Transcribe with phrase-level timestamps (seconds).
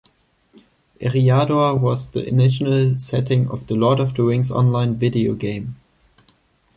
[0.99, 5.75] Eriador was the initial setting of the "Lord of the Rings Online" video game.